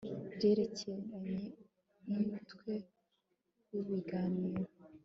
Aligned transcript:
Byerekeranye 0.35 1.37
numutwe 2.09 2.71
wibiganiro 3.69 4.63